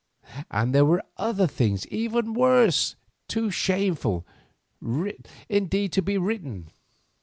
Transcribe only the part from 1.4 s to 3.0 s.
things even worse,